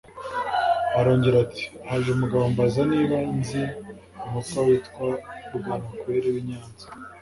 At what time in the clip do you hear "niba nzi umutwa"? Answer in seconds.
2.91-4.59